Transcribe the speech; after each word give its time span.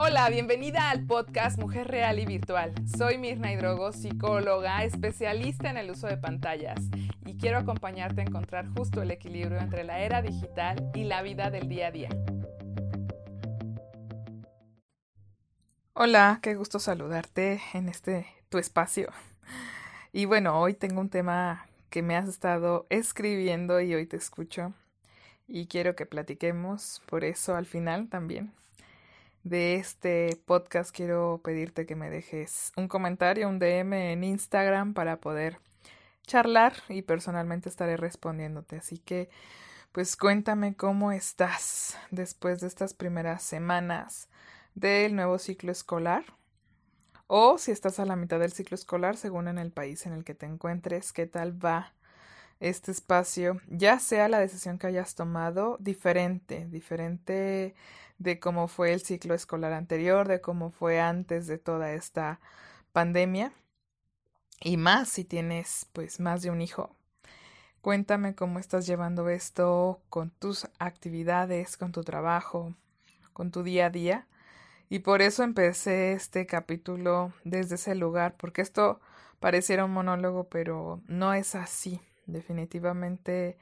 Hola, 0.00 0.30
bienvenida 0.30 0.90
al 0.90 1.04
podcast 1.06 1.58
Mujer 1.58 1.88
Real 1.88 2.20
y 2.20 2.24
Virtual. 2.24 2.72
Soy 2.96 3.18
Mirna 3.18 3.52
Hidrogo, 3.52 3.90
psicóloga, 3.90 4.84
especialista 4.84 5.70
en 5.70 5.76
el 5.76 5.90
uso 5.90 6.06
de 6.06 6.16
pantallas 6.16 6.78
y 7.26 7.36
quiero 7.36 7.58
acompañarte 7.58 8.20
a 8.20 8.24
encontrar 8.24 8.68
justo 8.76 9.02
el 9.02 9.10
equilibrio 9.10 9.58
entre 9.58 9.82
la 9.82 9.98
era 9.98 10.22
digital 10.22 10.92
y 10.94 11.02
la 11.02 11.22
vida 11.22 11.50
del 11.50 11.68
día 11.68 11.88
a 11.88 11.90
día. 11.90 12.10
Hola, 15.94 16.38
qué 16.42 16.54
gusto 16.54 16.78
saludarte 16.78 17.60
en 17.74 17.88
este 17.88 18.28
tu 18.50 18.58
espacio. 18.58 19.10
Y 20.12 20.26
bueno, 20.26 20.60
hoy 20.60 20.74
tengo 20.74 21.00
un 21.00 21.10
tema 21.10 21.66
que 21.90 22.02
me 22.02 22.14
has 22.14 22.28
estado 22.28 22.86
escribiendo 22.88 23.80
y 23.80 23.96
hoy 23.96 24.06
te 24.06 24.16
escucho 24.16 24.74
y 25.48 25.66
quiero 25.66 25.96
que 25.96 26.06
platiquemos, 26.06 27.02
por 27.06 27.24
eso 27.24 27.56
al 27.56 27.66
final 27.66 28.08
también 28.08 28.52
de 29.48 29.76
este 29.76 30.38
podcast 30.44 30.94
quiero 30.94 31.40
pedirte 31.42 31.86
que 31.86 31.96
me 31.96 32.10
dejes 32.10 32.72
un 32.76 32.86
comentario, 32.86 33.48
un 33.48 33.58
DM 33.58 34.12
en 34.12 34.24
Instagram 34.24 34.92
para 34.92 35.20
poder 35.20 35.58
charlar 36.26 36.74
y 36.88 37.02
personalmente 37.02 37.68
estaré 37.68 37.96
respondiéndote. 37.96 38.76
Así 38.76 38.98
que, 38.98 39.30
pues 39.92 40.16
cuéntame 40.16 40.76
cómo 40.76 41.12
estás 41.12 41.96
después 42.10 42.60
de 42.60 42.66
estas 42.66 42.92
primeras 42.92 43.42
semanas 43.42 44.28
del 44.74 45.16
nuevo 45.16 45.38
ciclo 45.38 45.72
escolar 45.72 46.24
o 47.26 47.58
si 47.58 47.70
estás 47.70 47.98
a 47.98 48.04
la 48.04 48.16
mitad 48.16 48.38
del 48.38 48.52
ciclo 48.52 48.74
escolar 48.74 49.16
según 49.16 49.48
en 49.48 49.58
el 49.58 49.72
país 49.72 50.04
en 50.06 50.12
el 50.12 50.24
que 50.24 50.34
te 50.34 50.46
encuentres, 50.46 51.12
qué 51.12 51.26
tal 51.26 51.64
va 51.64 51.94
este 52.60 52.90
espacio, 52.90 53.60
ya 53.68 53.98
sea 53.98 54.28
la 54.28 54.40
decisión 54.40 54.78
que 54.78 54.88
hayas 54.88 55.14
tomado 55.14 55.76
diferente, 55.80 56.66
diferente 56.66 57.74
de 58.18 58.40
cómo 58.40 58.68
fue 58.68 58.92
el 58.92 59.00
ciclo 59.00 59.34
escolar 59.34 59.72
anterior, 59.72 60.28
de 60.28 60.40
cómo 60.40 60.70
fue 60.70 61.00
antes 61.00 61.46
de 61.46 61.58
toda 61.58 61.92
esta 61.92 62.40
pandemia 62.92 63.52
y 64.60 64.76
más 64.76 65.08
si 65.08 65.24
tienes 65.24 65.86
pues 65.92 66.20
más 66.20 66.42
de 66.42 66.50
un 66.50 66.60
hijo. 66.60 66.94
Cuéntame 67.80 68.34
cómo 68.34 68.58
estás 68.58 68.86
llevando 68.86 69.28
esto 69.28 70.00
con 70.08 70.30
tus 70.30 70.68
actividades, 70.78 71.76
con 71.76 71.92
tu 71.92 72.02
trabajo, 72.02 72.74
con 73.32 73.52
tu 73.52 73.62
día 73.62 73.86
a 73.86 73.90
día. 73.90 74.26
Y 74.90 75.00
por 75.00 75.22
eso 75.22 75.42
empecé 75.44 76.12
este 76.12 76.46
capítulo 76.46 77.32
desde 77.44 77.76
ese 77.76 77.94
lugar, 77.94 78.34
porque 78.36 78.62
esto 78.62 79.00
pareciera 79.38 79.84
un 79.84 79.92
monólogo, 79.92 80.48
pero 80.48 81.00
no 81.06 81.34
es 81.34 81.54
así. 81.54 82.00
Definitivamente, 82.26 83.58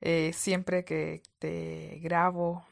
eh, 0.00 0.32
siempre 0.34 0.84
que 0.84 1.22
te 1.38 2.00
grabo 2.02 2.64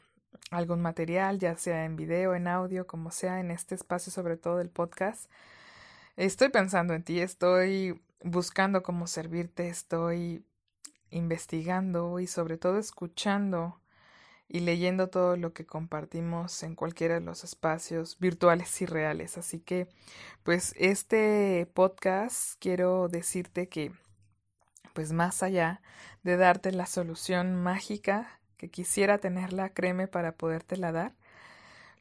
algún 0.51 0.81
material, 0.81 1.39
ya 1.39 1.57
sea 1.57 1.85
en 1.85 1.95
video, 1.95 2.35
en 2.35 2.47
audio, 2.47 2.87
como 2.87 3.11
sea, 3.11 3.39
en 3.39 3.51
este 3.51 3.75
espacio, 3.75 4.11
sobre 4.11 4.37
todo 4.37 4.57
del 4.57 4.69
podcast, 4.69 5.29
estoy 6.15 6.49
pensando 6.49 6.93
en 6.93 7.03
ti, 7.03 7.19
estoy 7.19 8.01
buscando 8.23 8.83
cómo 8.83 9.07
servirte, 9.07 9.67
estoy 9.67 10.45
investigando 11.09 12.19
y 12.19 12.27
sobre 12.27 12.57
todo 12.57 12.77
escuchando 12.77 13.79
y 14.47 14.59
leyendo 14.59 15.09
todo 15.09 15.37
lo 15.37 15.53
que 15.53 15.65
compartimos 15.65 16.61
en 16.63 16.75
cualquiera 16.75 17.15
de 17.15 17.21
los 17.21 17.43
espacios 17.43 18.19
virtuales 18.19 18.81
y 18.81 18.85
reales. 18.85 19.37
Así 19.37 19.59
que, 19.59 19.87
pues, 20.43 20.73
este 20.77 21.67
podcast 21.73 22.53
quiero 22.59 23.07
decirte 23.07 23.67
que 23.69 23.91
pues 24.93 25.11
más 25.11 25.43
allá 25.43 25.81
de 26.23 26.37
darte 26.37 26.71
la 26.71 26.85
solución 26.85 27.61
mágica 27.61 28.39
que 28.57 28.69
quisiera 28.69 29.17
tenerla, 29.17 29.69
créeme, 29.69 30.07
para 30.07 30.33
podértela 30.33 30.91
dar, 30.91 31.13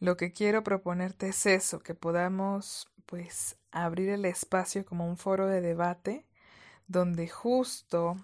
lo 0.00 0.16
que 0.16 0.32
quiero 0.32 0.62
proponerte 0.62 1.28
es 1.28 1.46
eso, 1.46 1.80
que 1.80 1.94
podamos 1.94 2.88
pues 3.06 3.56
abrir 3.70 4.08
el 4.10 4.24
espacio 4.24 4.84
como 4.84 5.08
un 5.08 5.16
foro 5.16 5.46
de 5.46 5.60
debate 5.60 6.26
donde 6.86 7.28
justo 7.28 8.16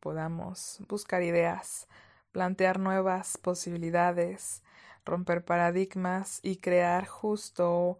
podamos 0.00 0.80
buscar 0.88 1.22
ideas, 1.22 1.88
plantear 2.32 2.78
nuevas 2.78 3.38
posibilidades, 3.38 4.62
romper 5.04 5.44
paradigmas 5.44 6.40
y 6.42 6.56
crear 6.56 7.06
justo 7.06 7.98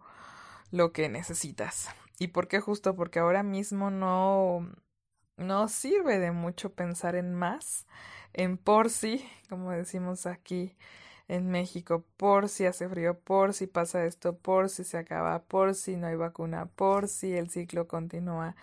lo 0.71 0.91
que 0.91 1.09
necesitas. 1.09 1.89
¿Y 2.19 2.29
por 2.29 2.47
qué 2.47 2.59
justo? 2.59 2.95
Porque 2.95 3.19
ahora 3.19 3.43
mismo 3.43 3.91
no 3.91 4.67
no 5.37 5.67
sirve 5.67 6.19
de 6.19 6.31
mucho 6.31 6.73
pensar 6.73 7.15
en 7.15 7.33
más, 7.33 7.87
en 8.33 8.57
por 8.57 8.89
si, 8.89 9.27
como 9.49 9.71
decimos 9.71 10.25
aquí 10.25 10.75
en 11.27 11.49
México, 11.49 12.05
por 12.17 12.49
si 12.49 12.65
hace 12.65 12.89
frío, 12.89 13.17
por 13.17 13.53
si 13.53 13.67
pasa 13.67 14.05
esto, 14.05 14.37
por 14.37 14.69
si 14.69 14.83
se 14.83 14.97
acaba, 14.97 15.43
por 15.43 15.75
si 15.75 15.95
no 15.95 16.07
hay 16.07 16.15
vacuna, 16.15 16.65
por 16.65 17.07
si 17.07 17.33
el 17.33 17.49
ciclo 17.49 17.87
continúa, 17.87 18.55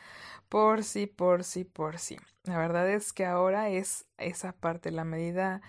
por 0.49 0.85
si, 0.85 1.07
por 1.07 1.45
si, 1.45 1.65
por 1.65 1.99
si. 1.99 2.19
La 2.45 2.59
verdad 2.59 2.89
es 2.91 3.13
que 3.13 3.25
ahora 3.25 3.71
es 3.71 4.07
esa 4.19 4.53
parte, 4.53 4.91
la 4.91 5.05
medida 5.05 5.63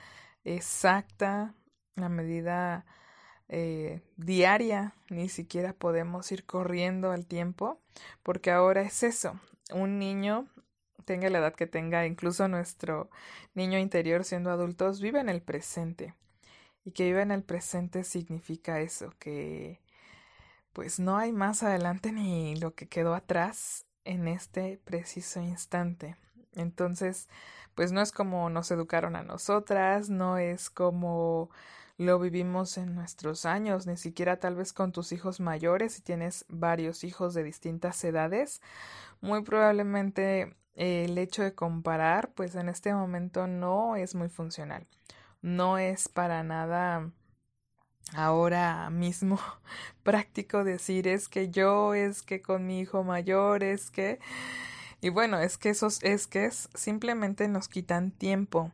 exacta, 0.44 1.54
la 1.96 2.10
medida 2.10 2.86
eh, 3.48 4.02
diaria, 4.18 4.94
ni 5.10 5.30
siquiera 5.30 5.74
podemos 5.74 6.32
ir 6.32 6.46
corriendo 6.46 7.12
al 7.12 7.26
tiempo, 7.26 7.80
porque 8.24 8.52
ahora 8.52 8.82
es 8.82 9.04
eso. 9.04 9.40
Un 9.72 10.00
niño 10.00 10.48
tenga 11.10 11.28
la 11.32 11.40
edad 11.40 11.56
que 11.56 11.66
tenga, 11.66 12.06
incluso 12.06 12.48
nuestro 12.48 13.10
niño 13.56 13.80
interior 13.80 14.24
siendo 14.24 14.52
adultos, 14.52 15.02
vive 15.02 15.20
en 15.20 15.28
el 15.28 15.42
presente. 15.42 16.14
Y 16.86 16.92
que 16.92 17.06
vive 17.06 17.24
en 17.24 17.32
el 17.32 17.42
presente 17.42 18.04
significa 18.04 18.80
eso, 18.80 19.12
que 19.18 19.80
pues 20.72 21.00
no 21.00 21.18
hay 21.18 21.32
más 21.32 21.64
adelante 21.64 22.12
ni 22.12 22.56
lo 22.58 22.76
que 22.76 22.88
quedó 22.88 23.16
atrás 23.16 23.88
en 24.06 24.28
este 24.28 24.80
preciso 24.86 25.42
instante. 25.42 26.16
Entonces, 26.54 27.28
pues 27.74 27.92
no 27.92 28.02
es 28.02 28.12
como 28.12 28.52
nos 28.52 28.70
educaron 28.70 29.16
a 29.16 29.24
nosotras, 29.24 30.12
no 30.12 30.38
es 30.38 30.70
como 30.70 31.50
lo 31.98 32.20
vivimos 32.20 32.78
en 32.78 32.94
nuestros 32.94 33.48
años, 33.48 33.88
ni 33.88 33.98
siquiera 33.98 34.40
tal 34.40 34.56
vez 34.56 34.74
con 34.74 34.92
tus 34.92 35.12
hijos 35.12 35.40
mayores, 35.40 35.94
si 35.94 36.04
tienes 36.04 36.46
varios 36.50 37.04
hijos 37.04 37.34
de 37.34 37.44
distintas 37.44 38.04
edades, 38.04 38.62
muy 39.22 39.44
probablemente 39.44 40.56
el 40.80 41.18
hecho 41.18 41.44
de 41.44 41.54
comparar, 41.54 42.32
pues 42.34 42.56
en 42.56 42.70
este 42.70 42.94
momento 42.94 43.48
no 43.48 43.98
es 43.98 44.16
muy 44.16 44.30
funcional. 44.30 44.88
No 45.42 45.78
es 45.78 46.08
para 46.08 46.42
nada 46.42 47.12
ahora 48.16 48.90
mismo 48.90 49.40
práctico 50.04 50.64
decir 50.64 51.08
es 51.08 51.28
que 51.28 51.50
yo, 51.50 51.94
es 51.94 52.24
que 52.24 52.42
con 52.42 52.66
mi 52.66 52.80
hijo 52.80 53.04
mayor, 53.04 53.64
es 53.64 53.92
que... 53.92 54.20
Y 55.02 55.10
bueno, 55.10 55.40
es 55.40 55.58
que 55.58 55.70
esos 55.70 56.02
es 56.04 56.28
que 56.28 56.50
simplemente 56.52 57.48
nos 57.50 57.68
quitan 57.68 58.12
tiempo 58.12 58.72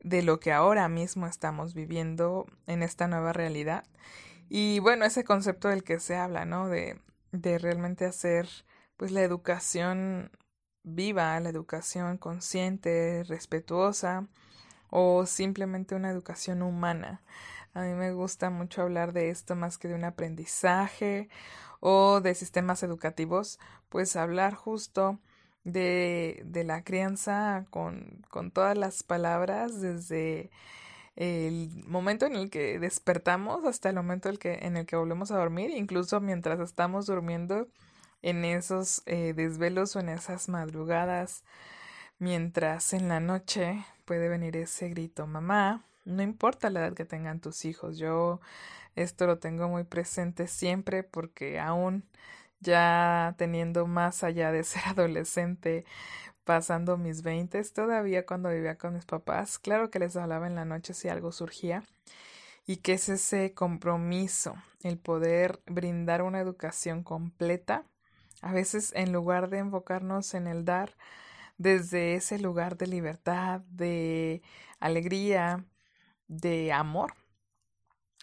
de 0.00 0.22
lo 0.22 0.38
que 0.40 0.52
ahora 0.52 0.88
mismo 0.88 1.26
estamos 1.26 1.74
viviendo 1.74 2.46
en 2.66 2.84
esta 2.84 3.08
nueva 3.08 3.32
realidad. 3.32 3.84
Y 4.48 4.78
bueno, 4.78 5.04
ese 5.04 5.24
concepto 5.24 5.68
del 5.68 5.84
que 5.84 5.98
se 5.98 6.16
habla, 6.16 6.44
¿no? 6.44 6.68
De, 6.68 7.00
de 7.32 7.58
realmente 7.58 8.04
hacer 8.04 8.48
pues 8.96 9.10
la 9.10 9.22
educación 9.22 10.30
viva, 10.84 11.38
la 11.40 11.48
educación 11.48 12.18
consciente, 12.18 13.24
respetuosa 13.24 14.26
o 14.90 15.26
simplemente 15.26 15.94
una 15.94 16.10
educación 16.10 16.62
humana. 16.62 17.22
A 17.74 17.82
mí 17.82 17.94
me 17.94 18.12
gusta 18.12 18.50
mucho 18.50 18.82
hablar 18.82 19.12
de 19.12 19.30
esto 19.30 19.56
más 19.56 19.78
que 19.78 19.88
de 19.88 19.94
un 19.94 20.04
aprendizaje 20.04 21.28
o 21.80 22.20
de 22.20 22.34
sistemas 22.34 22.82
educativos, 22.82 23.58
pues 23.88 24.16
hablar 24.16 24.54
justo 24.54 25.18
de, 25.64 26.42
de 26.44 26.64
la 26.64 26.84
crianza 26.84 27.64
con, 27.70 28.24
con 28.28 28.50
todas 28.50 28.76
las 28.76 29.02
palabras 29.02 29.80
desde 29.80 30.50
el 31.16 31.70
momento 31.86 32.26
en 32.26 32.36
el 32.36 32.50
que 32.50 32.78
despertamos 32.78 33.64
hasta 33.64 33.90
el 33.90 33.96
momento 33.96 34.28
en 34.28 34.34
el 34.34 34.38
que, 34.38 34.54
en 34.62 34.76
el 34.76 34.86
que 34.86 34.96
volvemos 34.96 35.30
a 35.30 35.38
dormir, 35.38 35.70
incluso 35.70 36.20
mientras 36.20 36.60
estamos 36.60 37.06
durmiendo 37.06 37.68
en 38.22 38.44
esos 38.44 39.02
eh, 39.06 39.34
desvelos 39.34 39.96
o 39.96 40.00
en 40.00 40.08
esas 40.08 40.48
madrugadas, 40.48 41.44
mientras 42.18 42.92
en 42.92 43.08
la 43.08 43.20
noche 43.20 43.84
puede 44.04 44.28
venir 44.28 44.56
ese 44.56 44.88
grito, 44.88 45.26
mamá, 45.26 45.84
no 46.04 46.22
importa 46.22 46.70
la 46.70 46.80
edad 46.80 46.94
que 46.94 47.04
tengan 47.04 47.40
tus 47.40 47.64
hijos, 47.64 47.98
yo 47.98 48.40
esto 48.96 49.26
lo 49.26 49.38
tengo 49.38 49.68
muy 49.68 49.84
presente 49.84 50.46
siempre 50.46 51.02
porque 51.02 51.58
aún 51.60 52.04
ya 52.60 53.34
teniendo 53.38 53.86
más 53.86 54.22
allá 54.24 54.52
de 54.52 54.64
ser 54.64 54.82
adolescente, 54.86 55.84
pasando 56.44 56.96
mis 56.96 57.22
veintes, 57.22 57.72
todavía 57.72 58.26
cuando 58.26 58.50
vivía 58.50 58.76
con 58.76 58.94
mis 58.94 59.04
papás, 59.04 59.58
claro 59.58 59.90
que 59.90 59.98
les 59.98 60.16
hablaba 60.16 60.46
en 60.46 60.56
la 60.56 60.64
noche 60.64 60.94
si 60.94 61.08
algo 61.08 61.32
surgía 61.32 61.84
y 62.66 62.78
que 62.78 62.94
es 62.94 63.08
ese 63.08 63.54
compromiso, 63.54 64.54
el 64.82 64.98
poder 64.98 65.60
brindar 65.66 66.22
una 66.22 66.40
educación 66.40 67.02
completa 67.02 67.84
a 68.42 68.52
veces 68.52 68.92
en 68.94 69.12
lugar 69.12 69.48
de 69.50 69.58
enfocarnos 69.58 70.34
en 70.34 70.46
el 70.46 70.64
dar 70.64 70.96
desde 71.58 72.14
ese 72.14 72.38
lugar 72.38 72.76
de 72.76 72.88
libertad, 72.88 73.62
de 73.70 74.42
alegría, 74.80 75.64
de 76.28 76.72
amor, 76.72 77.14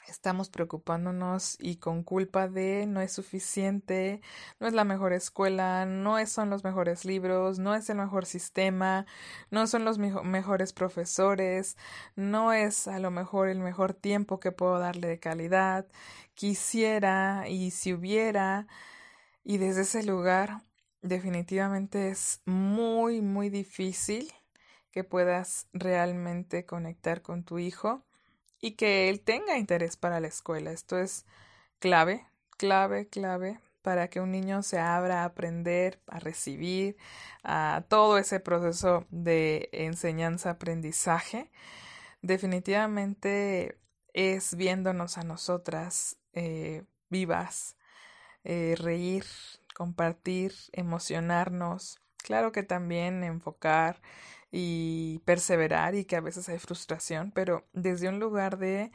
estamos 0.10 0.50
preocupándonos 0.50 1.56
y 1.60 1.78
con 1.78 2.04
culpa 2.04 2.48
de 2.48 2.86
no 2.88 3.02
es 3.02 3.14
suficiente, 3.14 4.22
no 4.60 4.68
es 4.68 4.74
la 4.74 4.84
mejor 4.84 5.14
escuela, 5.14 5.86
no 5.86 6.26
son 6.28 6.50
los 6.50 6.64
mejores 6.64 7.06
libros, 7.06 7.60
no 7.60 7.76
es 7.76 7.90
el 7.90 7.98
mejor 7.98 8.26
sistema, 8.26 9.06
no 9.52 9.68
son 9.68 9.86
los 9.86 9.98
mejores 9.98 10.74
profesores, 10.74 11.78
no 12.16 12.54
es 12.54 12.88
a 12.88 13.00
lo 13.00 13.12
mejor 13.12 13.50
el 13.50 13.60
mejor 13.60 13.94
tiempo 13.94 14.40
que 14.40 14.52
puedo 14.52 14.80
darle 14.80 15.08
de 15.08 15.20
calidad, 15.20 15.88
quisiera 16.34 17.46
y 17.48 17.72
si 17.72 17.94
hubiera, 17.94 18.68
y 19.44 19.58
desde 19.58 19.82
ese 19.82 20.04
lugar 20.04 20.64
definitivamente 21.02 22.10
es 22.10 22.42
muy, 22.46 23.22
muy 23.22 23.50
difícil 23.50 24.32
que 24.92 25.04
puedas 25.04 25.68
realmente 25.74 26.66
conectar 26.66 27.22
con 27.22 27.44
tu 27.44 27.60
hijo 27.60 28.06
y 28.60 28.72
que 28.72 29.10
él 29.10 29.22
tenga 29.22 29.58
interés 29.58 29.98
para 29.98 30.20
la 30.20 30.28
escuela. 30.28 30.72
Esto 30.72 30.98
es 31.00 31.26
clave, 31.80 32.28
clave, 32.58 33.08
clave 33.08 33.60
para 33.82 34.10
que 34.10 34.20
un 34.20 34.32
niño 34.32 34.62
se 34.62 34.80
abra 34.80 35.22
a 35.22 35.26
aprender, 35.26 36.02
a 36.08 36.20
recibir, 36.20 36.98
a 37.44 37.86
todo 37.88 38.18
ese 38.18 38.40
proceso 38.40 39.06
de 39.10 39.70
enseñanza-aprendizaje. 39.72 41.50
Definitivamente 42.22 43.80
es 44.14 44.56
viéndonos 44.56 45.18
a 45.18 45.24
nosotras 45.24 46.18
eh, 46.34 46.84
vivas, 47.10 47.78
eh, 48.44 48.76
reír, 48.78 49.26
compartir, 49.76 50.54
emocionarnos. 50.74 52.00
Claro 52.18 52.52
que 52.52 52.64
también 52.64 53.24
enfocar 53.24 54.02
y 54.52 55.20
perseverar 55.26 55.96
y 55.96 56.06
que 56.06 56.16
a 56.16 56.22
veces 56.22 56.50
hay 56.50 56.60
frustración, 56.60 57.32
pero 57.32 57.68
desde 57.74 58.10
un 58.10 58.20
lugar 58.20 58.58
de 58.58 58.92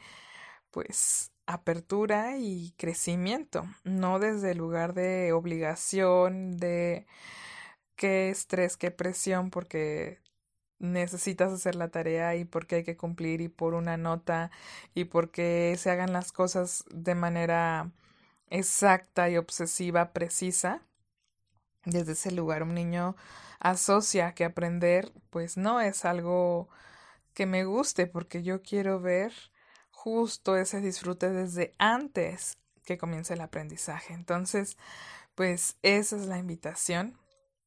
pues 0.71 1.31
apertura 1.47 2.37
y 2.37 2.73
crecimiento, 2.77 3.65
no 3.83 4.19
desde 4.19 4.51
el 4.51 4.57
lugar 4.57 4.93
de 4.93 5.31
obligación, 5.33 6.57
de 6.57 7.05
qué 7.95 8.29
estrés, 8.29 8.77
qué 8.77 8.91
presión, 8.91 9.49
porque 9.51 10.19
necesitas 10.79 11.53
hacer 11.53 11.75
la 11.75 11.89
tarea 11.89 12.35
y 12.35 12.45
porque 12.45 12.77
hay 12.77 12.83
que 12.83 12.97
cumplir 12.97 13.41
y 13.41 13.49
por 13.49 13.73
una 13.75 13.97
nota 13.97 14.51
y 14.93 15.05
porque 15.05 15.75
se 15.77 15.89
hagan 15.91 16.13
las 16.13 16.31
cosas 16.31 16.83
de 16.91 17.15
manera 17.15 17.91
exacta 18.49 19.29
y 19.29 19.37
obsesiva, 19.37 20.13
precisa. 20.13 20.81
Desde 21.85 22.13
ese 22.13 22.31
lugar 22.31 22.63
un 22.63 22.73
niño 22.73 23.15
asocia 23.59 24.33
que 24.33 24.45
aprender 24.45 25.11
pues 25.29 25.57
no 25.57 25.81
es 25.81 26.05
algo 26.05 26.69
que 27.33 27.45
me 27.45 27.65
guste 27.65 28.07
porque 28.07 28.43
yo 28.43 28.61
quiero 28.61 28.99
ver 28.99 29.33
justo 29.91 30.55
ese 30.57 30.81
disfrute 30.81 31.31
desde 31.31 31.73
antes 31.77 32.57
que 32.85 32.97
comience 32.97 33.33
el 33.33 33.41
aprendizaje. 33.41 34.13
Entonces, 34.13 34.77
pues 35.35 35.77
esa 35.81 36.15
es 36.15 36.27
la 36.27 36.37
invitación 36.37 37.17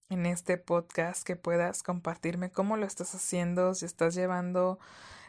en 0.09 0.27
este 0.27 0.57
podcast 0.57 1.27
que 1.27 1.37
puedas 1.37 1.83
compartirme 1.83 2.51
cómo 2.51 2.77
lo 2.77 2.87
estás 2.87 3.15
haciendo, 3.15 3.75
si 3.75 3.85
estás 3.85 4.15
llevando 4.15 4.79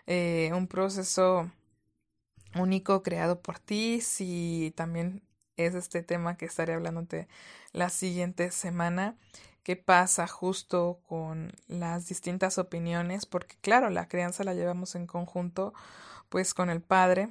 eh, 0.07 0.51
un 0.53 0.67
proceso 0.67 1.51
único 2.55 3.03
creado 3.03 3.41
por 3.41 3.59
ti, 3.59 4.01
si 4.01 4.73
también 4.75 5.21
es 5.65 5.75
este 5.75 6.03
tema 6.03 6.37
que 6.37 6.45
estaré 6.45 6.73
hablándote 6.73 7.27
la 7.71 7.89
siguiente 7.89 8.51
semana 8.51 9.15
qué 9.63 9.75
pasa 9.75 10.27
justo 10.27 10.99
con 11.07 11.51
las 11.67 12.07
distintas 12.07 12.57
opiniones, 12.57 13.25
porque 13.25 13.55
claro, 13.61 13.89
la 13.89 14.07
crianza 14.07 14.43
la 14.43 14.53
llevamos 14.53 14.95
en 14.95 15.05
conjunto 15.05 15.73
pues 16.29 16.53
con 16.53 16.69
el 16.69 16.81
padre, 16.81 17.29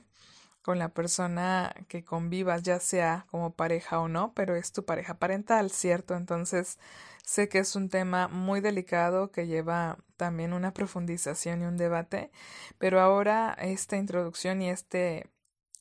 con 0.62 0.78
la 0.78 0.90
persona 0.90 1.75
que 1.88 2.04
convivas, 2.04 2.62
ya 2.62 2.78
sea 2.80 3.26
como 3.30 3.54
pareja 3.54 4.00
o 4.00 4.08
no, 4.08 4.32
pero 4.34 4.54
es 4.54 4.72
tu 4.72 4.84
pareja 4.84 5.14
parental, 5.14 5.70
¿cierto? 5.70 6.14
Entonces, 6.14 6.78
sé 7.24 7.48
que 7.48 7.58
es 7.58 7.74
un 7.74 7.88
tema 7.88 8.28
muy 8.28 8.60
delicado 8.60 9.31
que 9.31 9.46
lleva 9.46 9.98
también 10.16 10.52
una 10.52 10.74
profundización 10.74 11.62
y 11.62 11.66
un 11.66 11.76
debate, 11.76 12.31
pero 12.78 13.00
ahora 13.00 13.56
esta 13.60 13.96
introducción 13.96 14.62
y 14.62 14.70
este 14.70 15.26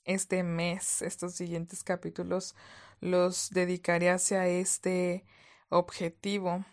este 0.08 0.42
mes, 0.44 1.02
estos 1.04 1.34
siguientes 1.34 1.84
capítulos 1.84 2.56
los 3.02 3.50
dedicaré 3.52 4.10
hacia 4.10 4.48
este 4.48 5.26
objetivo. 5.70 6.66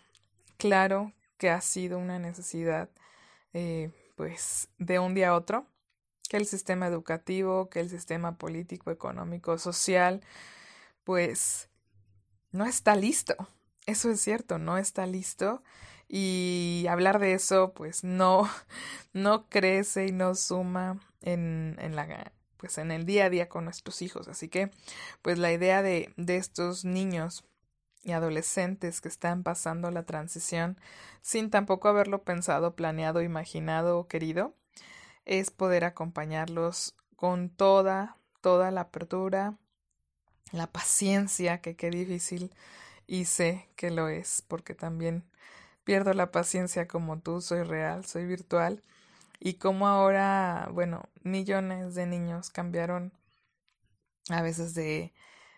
Claro 0.57 1.13
que 1.37 1.49
ha 1.49 1.61
sido 1.61 1.99
una 1.99 2.17
necesidad, 2.17 2.89
eh, 3.53 3.91
pues, 4.15 4.69
de 4.79 4.99
un 4.99 5.13
día 5.13 5.29
a 5.29 5.35
otro, 5.35 5.67
que 6.29 6.37
el 6.37 6.45
sistema 6.45 6.87
educativo, 6.87 7.69
que 7.69 7.81
el 7.81 7.89
sistema 7.89 8.37
político, 8.37 8.89
económico, 8.91 9.57
social, 9.57 10.21
pues, 11.03 11.69
no 12.51 12.65
está 12.65 12.95
listo. 12.95 13.35
Eso 13.85 14.09
es 14.09 14.21
cierto, 14.21 14.57
no 14.57 14.77
está 14.77 15.05
listo. 15.05 15.61
Y 16.07 16.85
hablar 16.89 17.19
de 17.19 17.33
eso, 17.33 17.73
pues, 17.73 18.03
no, 18.03 18.49
no 19.13 19.47
crece 19.49 20.07
y 20.07 20.11
no 20.11 20.35
suma 20.35 20.99
en, 21.21 21.77
en 21.79 21.95
la 21.95 22.05
pues 22.57 22.77
en 22.77 22.91
el 22.91 23.05
día 23.05 23.25
a 23.25 23.29
día 23.29 23.49
con 23.49 23.65
nuestros 23.65 24.01
hijos. 24.01 24.27
Así 24.27 24.49
que, 24.49 24.71
pues 25.21 25.37
la 25.37 25.51
idea 25.51 25.81
de, 25.81 26.13
de 26.17 26.37
estos 26.37 26.85
niños 26.85 27.43
y 28.03 28.11
adolescentes 28.11 29.01
que 29.01 29.07
están 29.07 29.43
pasando 29.43 29.89
la 29.91 30.03
transición 30.03 30.77
sin 31.21 31.49
tampoco 31.49 31.87
haberlo 31.87 32.23
pensado, 32.23 32.75
planeado, 32.75 33.21
imaginado 33.21 33.97
o 33.97 34.07
querido, 34.07 34.55
es 35.25 35.49
poder 35.49 35.83
acompañarlos 35.85 36.95
con 37.15 37.49
toda, 37.49 38.17
toda 38.41 38.69
la 38.71 38.81
apertura, 38.81 39.57
la 40.51 40.67
paciencia, 40.67 41.61
que 41.61 41.75
qué 41.75 41.89
difícil 41.89 42.53
y 43.07 43.25
sé 43.25 43.69
que 43.75 43.91
lo 43.91 44.07
es, 44.07 44.43
porque 44.47 44.75
también 44.75 45.23
pierdo 45.83 46.13
la 46.13 46.31
paciencia 46.31 46.87
como 46.87 47.19
tú, 47.19 47.41
soy 47.41 47.63
real, 47.63 48.05
soy 48.05 48.25
virtual, 48.25 48.81
y 49.45 49.53
como 49.53 49.87
ahora, 49.87 50.69
bueno, 50.73 51.03
millones 51.21 51.93
de 51.93 52.07
niños 52.07 52.49
cambiaron 52.49 53.13
a 54.29 54.41
veces 54.41 54.73
de 54.73 55.13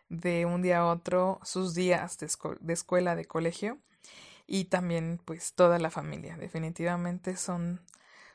de 0.09 0.45
un 0.45 0.61
día 0.61 0.79
a 0.79 0.87
otro 0.87 1.39
sus 1.43 1.73
días 1.73 2.17
de, 2.19 2.27
de 2.59 2.73
escuela, 2.73 3.15
de 3.15 3.25
colegio 3.25 3.77
y 4.45 4.65
también 4.65 5.21
pues 5.23 5.53
toda 5.53 5.79
la 5.79 5.89
familia. 5.89 6.35
Definitivamente 6.35 7.37
son, 7.37 7.81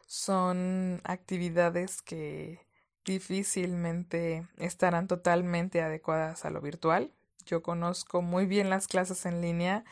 son 0.06 1.02
actividades 1.04 2.00
que 2.00 2.60
difícilmente 3.04 4.46
estarán 4.56 5.06
totalmente 5.06 5.82
adecuadas 5.82 6.46
a 6.46 6.50
lo 6.50 6.62
virtual. 6.62 7.12
Yo 7.44 7.62
conozco 7.62 8.22
muy 8.22 8.46
bien 8.46 8.70
las 8.70 8.86
clases 8.86 9.26
en 9.26 9.42
línea, 9.42 9.84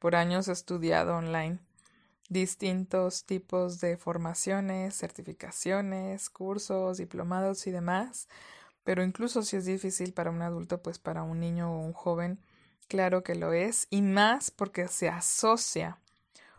por 0.00 0.16
años 0.16 0.48
he 0.48 0.52
estudiado 0.52 1.16
online 1.16 1.60
distintos 2.28 3.24
tipos 3.24 3.80
de 3.80 3.96
formaciones, 3.96 4.96
certificaciones, 4.96 6.30
cursos, 6.30 6.98
diplomados 6.98 7.66
y 7.66 7.70
demás. 7.70 8.28
Pero 8.84 9.02
incluso 9.02 9.42
si 9.42 9.56
es 9.56 9.64
difícil 9.64 10.12
para 10.12 10.30
un 10.30 10.42
adulto, 10.42 10.82
pues 10.82 10.98
para 10.98 11.22
un 11.22 11.40
niño 11.40 11.72
o 11.72 11.80
un 11.80 11.92
joven, 11.92 12.38
claro 12.88 13.22
que 13.22 13.34
lo 13.34 13.52
es, 13.52 13.86
y 13.90 14.02
más 14.02 14.50
porque 14.50 14.88
se 14.88 15.08
asocia 15.08 15.98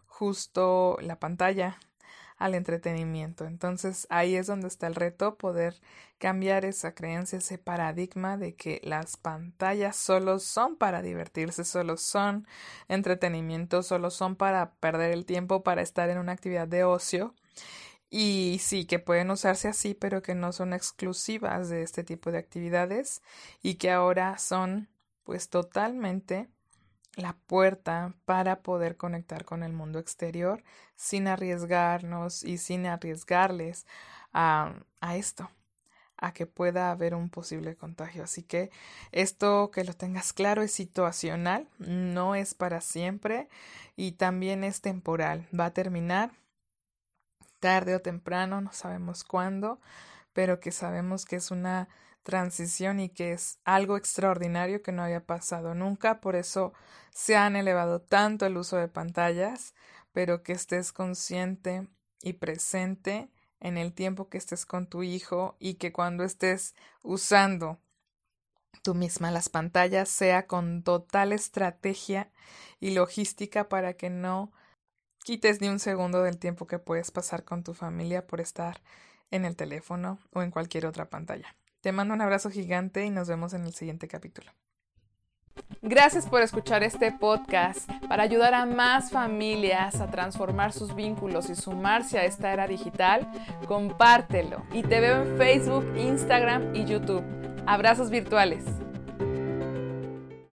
justo 0.07 0.97
la 1.01 1.19
pantalla 1.19 1.77
al 2.37 2.55
entretenimiento. 2.55 3.45
Entonces 3.45 4.07
ahí 4.09 4.35
es 4.35 4.47
donde 4.47 4.67
está 4.67 4.87
el 4.87 4.95
reto, 4.95 5.37
poder 5.37 5.75
cambiar 6.17 6.65
esa 6.65 6.93
creencia, 6.93 7.37
ese 7.39 7.57
paradigma 7.57 8.37
de 8.37 8.55
que 8.55 8.81
las 8.83 9.17
pantallas 9.17 9.95
solo 9.95 10.39
son 10.39 10.75
para 10.77 11.01
divertirse, 11.01 11.63
solo 11.63 11.97
son 11.97 12.47
entretenimiento, 12.87 13.83
solo 13.83 14.09
son 14.11 14.35
para 14.35 14.71
perder 14.75 15.11
el 15.11 15.25
tiempo, 15.25 15.63
para 15.63 15.81
estar 15.81 16.09
en 16.09 16.17
una 16.17 16.33
actividad 16.33 16.67
de 16.67 16.83
ocio 16.83 17.35
y 18.09 18.59
sí, 18.61 18.85
que 18.85 18.99
pueden 18.99 19.31
usarse 19.31 19.67
así, 19.67 19.93
pero 19.93 20.21
que 20.21 20.35
no 20.35 20.53
son 20.53 20.73
exclusivas 20.73 21.69
de 21.69 21.81
este 21.83 22.03
tipo 22.03 22.31
de 22.31 22.37
actividades 22.37 23.21
y 23.61 23.75
que 23.75 23.91
ahora 23.91 24.37
son 24.37 24.89
pues 25.23 25.49
totalmente 25.49 26.47
la 27.15 27.33
puerta 27.33 28.13
para 28.25 28.61
poder 28.61 28.97
conectar 28.97 29.45
con 29.45 29.63
el 29.63 29.73
mundo 29.73 29.99
exterior 29.99 30.63
sin 30.95 31.27
arriesgarnos 31.27 32.43
y 32.43 32.57
sin 32.57 32.85
arriesgarles 32.85 33.85
a, 34.33 34.73
a 35.01 35.15
esto, 35.15 35.49
a 36.17 36.33
que 36.33 36.45
pueda 36.45 36.91
haber 36.91 37.15
un 37.15 37.29
posible 37.29 37.75
contagio. 37.75 38.23
Así 38.23 38.43
que 38.43 38.69
esto 39.11 39.71
que 39.71 39.83
lo 39.83 39.93
tengas 39.93 40.33
claro 40.33 40.61
es 40.61 40.71
situacional, 40.71 41.67
no 41.79 42.35
es 42.35 42.53
para 42.53 42.81
siempre 42.81 43.49
y 43.95 44.13
también 44.13 44.63
es 44.63 44.81
temporal. 44.81 45.47
Va 45.57 45.65
a 45.65 45.73
terminar 45.73 46.31
tarde 47.59 47.95
o 47.95 48.01
temprano, 48.01 48.61
no 48.61 48.71
sabemos 48.73 49.23
cuándo, 49.23 49.79
pero 50.33 50.59
que 50.59 50.71
sabemos 50.71 51.25
que 51.25 51.37
es 51.37 51.49
una 51.51 51.87
transición 52.25 52.99
y 52.99 53.09
que 53.09 53.33
es 53.33 53.59
algo 53.63 53.97
extraordinario 53.97 54.81
que 54.81 54.91
no 54.91 55.03
había 55.03 55.25
pasado 55.25 55.75
nunca, 55.75 56.19
por 56.19 56.35
eso 56.35 56.73
se 57.11 57.37
han 57.37 57.55
elevado 57.55 58.01
tanto 58.01 58.47
el 58.47 58.57
uso 58.57 58.77
de 58.77 58.87
pantallas, 58.87 59.75
pero 60.11 60.41
que 60.41 60.51
estés 60.51 60.91
consciente 60.91 61.87
y 62.21 62.33
presente 62.33 63.29
en 63.59 63.77
el 63.77 63.93
tiempo 63.93 64.27
que 64.27 64.39
estés 64.39 64.65
con 64.65 64.87
tu 64.87 65.03
hijo 65.03 65.55
y 65.59 65.75
que 65.75 65.93
cuando 65.93 66.23
estés 66.23 66.73
usando 67.03 67.79
tú 68.81 68.95
misma 68.95 69.29
las 69.29 69.47
pantallas 69.47 70.09
sea 70.09 70.47
con 70.47 70.83
total 70.83 71.31
estrategia 71.31 72.31
y 72.79 72.91
logística 72.91 73.69
para 73.69 73.93
que 73.93 74.09
no 74.09 74.51
quites 75.23 75.61
ni 75.61 75.69
un 75.69 75.79
segundo 75.79 76.23
del 76.23 76.39
tiempo 76.39 76.65
que 76.65 76.79
puedes 76.79 77.11
pasar 77.11 77.43
con 77.43 77.63
tu 77.63 77.75
familia 77.75 78.25
por 78.25 78.41
estar 78.41 78.81
en 79.29 79.45
el 79.45 79.55
teléfono 79.55 80.19
o 80.33 80.41
en 80.41 80.49
cualquier 80.49 80.87
otra 80.87 81.09
pantalla. 81.09 81.55
Te 81.85 81.91
mando 81.91 82.15
un 82.15 82.21
abrazo 82.21 82.49
gigante 82.49 83.05
y 83.05 83.11
nos 83.11 83.27
vemos 83.27 83.53
en 83.53 83.63
el 83.63 83.75
siguiente 83.75 84.07
capítulo. 84.07 84.51
Gracias 85.83 86.25
por 86.25 86.41
escuchar 86.41 86.81
este 86.81 87.11
podcast. 87.11 87.87
Para 88.09 88.23
ayudar 88.23 88.55
a 88.55 88.65
más 88.65 89.11
familias 89.11 90.01
a 90.01 90.09
transformar 90.09 90.73
sus 90.73 90.95
vínculos 90.95 91.47
y 91.51 91.55
sumarse 91.55 92.17
a 92.17 92.25
esta 92.25 92.51
era 92.51 92.65
digital, 92.65 93.29
compártelo. 93.67 94.65
Y 94.73 94.81
te 94.81 94.99
veo 94.99 95.21
en 95.21 95.37
Facebook, 95.37 95.85
Instagram 95.95 96.75
y 96.75 96.85
YouTube. 96.85 97.23
Abrazos 97.67 98.09
virtuales. 98.09 98.63